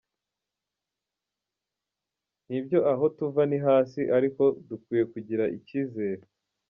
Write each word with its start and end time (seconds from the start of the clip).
Nibyo 2.47 2.79
aho 2.91 3.05
tuva 3.17 3.41
ni 3.49 3.57
hasi 3.65 4.01
ariko 4.17 4.43
dukwiye 4.67 5.03
kugira 5.13 5.43
ikizere. 5.57 6.23